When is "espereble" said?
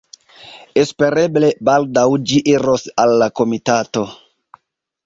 0.83-1.51